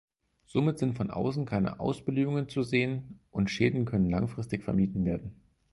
Somit 0.47 0.79
sind 0.79 0.97
von 0.97 1.11
außen 1.11 1.45
keine 1.45 1.79
Ausblühungen 1.79 2.49
zu 2.49 2.63
sehen 2.63 3.19
und 3.29 3.51
Schäden 3.51 3.85
können 3.85 4.09
langfristig 4.09 4.63
vermieden 4.63 5.05
werden. 5.05 5.35